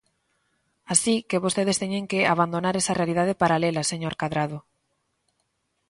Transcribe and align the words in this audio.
Así 0.93 1.15
que 1.29 1.41
vostedes 1.45 1.77
teñen 1.83 2.05
que 2.11 2.19
abandonar 2.33 2.75
esa 2.77 2.97
realidade 2.99 3.37
paralela, 3.41 3.89
señor 3.91 4.13
Cadrado. 4.21 4.57